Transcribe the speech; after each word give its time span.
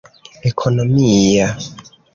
ekonomia 0.49 1.47